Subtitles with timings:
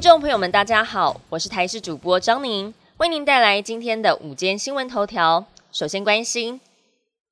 [0.00, 5.44] 听众朋友们，大家好，我是台视主播张宁，为您带来今天的午间新闻头条。
[5.72, 6.58] 首先关心，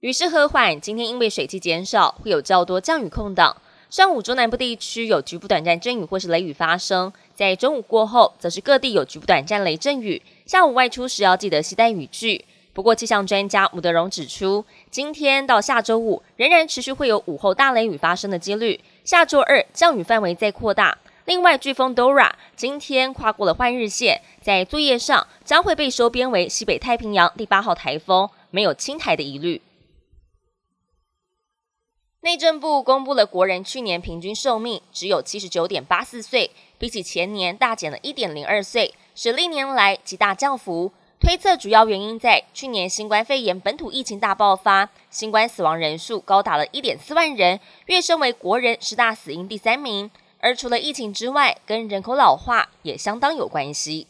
[0.00, 3.54] 雨势和缓，今天因为水汽减少，会有较多降雨空档。
[3.90, 10.22] 上午中南部地区有局部短暂阵雨或是雷雨发生，在中午过后，则是各地有局部短暂雷阵雨。
[10.46, 12.46] 下午外出时要记得携带雨具。
[12.72, 20.96] 不过气象专家吴德荣指出，今天到下周五仍然持续会有午后大雷雨发生的几率，下周二降雨范围再扩大。
[21.26, 29.62] 另外，飓风 Dora 今天跨过了换日线，在作业上将会被收编为西北太平洋第八号台风，没有侵台的疑虑。
[32.20, 40.92] 内政部公布了国人去年平均寿命只有七十九点八四岁，比起前年大减了一点零二岁，是历年来极大降幅。
[41.20, 50.10] 推测主要原因在去年新冠肺炎本土疫情大爆发，新冠死亡人数高达了一点四万人，跃升为国人十大死因第三名。
[50.44, 54.06] 而除了疫情之外，跟人口老化也相当有关系。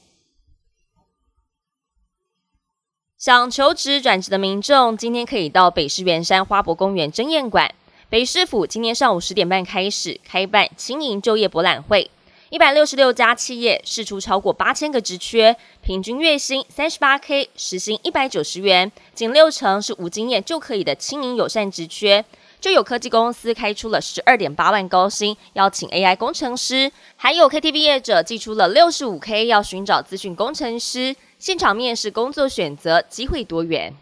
[3.16, 7.72] 想求职转职的民众，今天可以到北市圆山花博公园争艳馆。
[8.10, 12.10] 北市府今天上午十点半开始开办轻盈就业博览会，
[12.50, 22.24] 一百六十六家企业试出超过八千个职缺，平均月薪三十八 K，时薪一百九十元，仅六成是无经验就可以的轻盈友善职缺。
[22.64, 31.14] 就有科技公司开出了十二点八万高薪，邀请 AI 工程师，还有 KTV 业者寄出了六十五 K，要寻找资讯工程师。
[31.38, 33.94] 现场面试工作选择机会多元。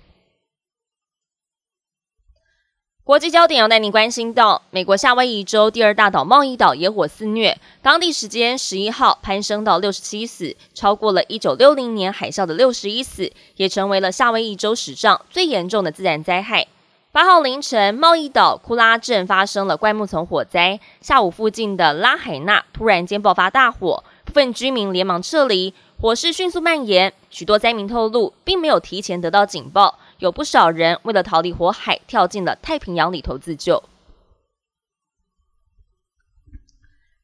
[3.02, 16.68] 国际焦点要带您关心到，美国夏威夷州第二大岛贸易岛野火肆虐，当地时间十一号攀升到六十七死，超过了一九六零年海啸的六十一死，也成为了夏威夷州史上最严重的自然灾害。
[17.14, 29.98] 八号凌晨，贸易岛库拉镇发生了灌木丛火灾，下午附近的拉海纳突然间爆发大火，部分居民连忙撤离，火势迅速蔓延，许多灾民透露，并没有提前得到警报。
[30.20, 33.82] 有不少人为了逃离火海，跳进了太平洋里头自救。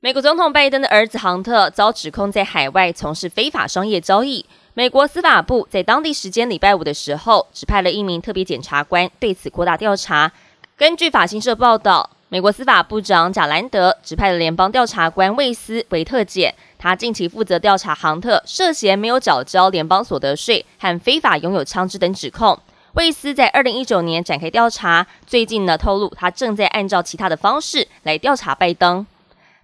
[0.01, 4.47] 美国总统拜登的儿子杭特遭指控在海外从事非法商业交易。
[4.75, 10.31] 美国司法部在当地时间礼拜五的时候，指派了一名特别检察官对此扩大调查。
[10.77, 22.57] 根据法新社报道，美国司法部长贾兰德指派了联邦调查官魏斯为特检，他近期负责调查杭特涉嫌没有缴交联邦所得税和非法拥有枪支等指控。
[22.93, 29.05] 魏斯在二零一九年展开调查，最近呢透露他正在按照其他的方式来调查拜登。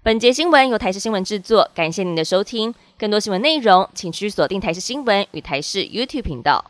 [0.04, 2.74] 本节新闻由台视新闻制作，感谢您的收听。
[2.98, 6.62] 更多新闻内容，请去锁定台视新闻与台视 YouTube 频道。